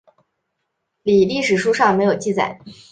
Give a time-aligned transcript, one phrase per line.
[1.03, 2.59] 李历史书上没有记载。